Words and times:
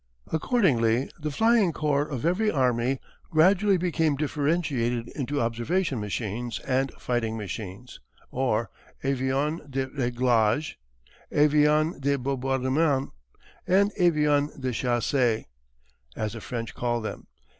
Accordingly 0.33 1.11
the 1.19 1.29
flying 1.29 1.73
corps 1.73 2.09
of 2.09 2.25
every 2.25 2.49
army 2.49 2.99
gradually 3.29 3.77
became 3.77 4.15
differentiated 4.15 5.09
into 5.09 5.39
observation 5.39 5.99
machines 5.99 6.57
and 6.61 6.91
fighting 6.95 7.37
machines 7.37 7.99
or 8.31 8.71
avions 9.03 9.61
de 9.69 9.85
réglage, 9.85 10.73
avions 11.31 11.99
de 12.01 12.17
bombardement, 12.17 13.11
and 13.67 13.91
avions 13.95 14.51
de 14.59 14.71
chasse, 14.73 15.45
as 16.15 16.33
the 16.33 16.41
French 16.41 16.73
call 16.73 16.99
them. 16.99 17.27